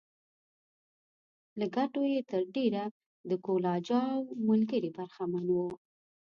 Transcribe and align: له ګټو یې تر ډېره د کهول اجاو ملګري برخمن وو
له 1.59 1.65
ګټو 1.75 2.01
یې 2.13 2.21
تر 2.31 2.41
ډېره 2.55 2.83
د 3.29 3.31
کهول 3.43 3.63
اجاو 3.77 4.19
ملګري 4.47 4.89
برخمن 4.97 5.45
وو 5.55 5.67